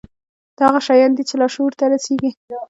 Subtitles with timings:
[0.57, 2.31] دا هغه شيان دي چې لاشعور ته رسېږي.